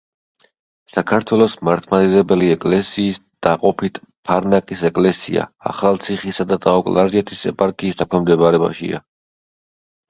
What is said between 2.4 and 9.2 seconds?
ეკლესიის დაყოფით ფარნაკის ეკლესია, ახალციხისა და ტაო-კლარჯეთის ეპარქიის დაქვემდებარებაშია.